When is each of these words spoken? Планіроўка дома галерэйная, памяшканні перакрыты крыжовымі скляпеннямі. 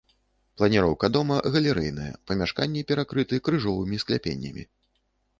Планіроўка 0.59 1.09
дома 1.17 1.35
галерэйная, 1.55 2.07
памяшканні 2.31 2.81
перакрыты 2.93 3.39
крыжовымі 3.49 4.01
скляпеннямі. 4.05 4.63